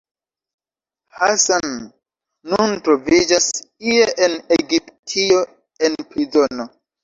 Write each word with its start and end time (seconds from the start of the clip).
Hassan 1.19 1.75
nun 2.55 2.73
troviĝas 2.89 3.53
ie 3.93 4.09
en 4.29 4.41
Egiptio, 4.59 5.47
en 5.91 6.03
prizono. 6.13 6.71